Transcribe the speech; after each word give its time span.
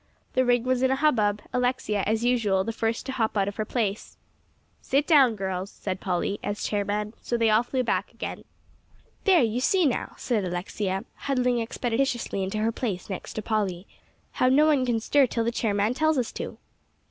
The 0.33 0.43
ring 0.43 0.63
was 0.63 0.81
in 0.81 0.89
a 0.89 0.95
hubbub; 0.95 1.43
Alexia, 1.53 2.01
as 2.07 2.25
usual, 2.25 2.63
the 2.63 2.73
first 2.73 3.05
to 3.05 3.11
hop 3.11 3.37
out 3.37 3.47
of 3.47 3.57
her 3.57 3.65
place. 3.65 4.17
"Sit 4.81 5.05
down, 5.05 5.35
girls," 5.35 5.69
said 5.69 5.99
Polly 5.99 6.39
as 6.43 6.63
chairman. 6.63 7.13
So 7.21 7.37
they 7.37 7.51
all 7.51 7.61
flew 7.61 7.83
back 7.83 8.11
again. 8.11 8.43
"There, 9.25 9.43
you 9.43 9.59
see 9.59 9.85
now," 9.85 10.13
said 10.17 10.43
Alexia, 10.43 11.05
huddling 11.17 11.61
expeditiously 11.61 12.41
into 12.43 12.57
her 12.57 12.71
place 12.71 13.11
next 13.11 13.33
to 13.33 13.43
Polly, 13.43 13.85
"how 14.31 14.49
no 14.49 14.65
one 14.65 14.87
can 14.87 14.99
stir 14.99 15.27
till 15.27 15.43
the 15.43 15.51
chairman 15.51 15.93
tells 15.93 16.17
us 16.17 16.31
to." 16.31 16.57